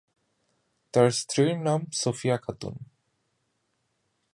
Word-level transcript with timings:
তার 0.93 1.07
স্ত্রীর 1.11 1.57
নাম 1.57 1.81
সুফিয়া 1.91 2.37
খাতুন। 2.37 2.75